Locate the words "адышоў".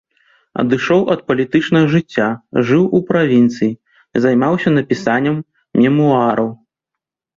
0.61-1.01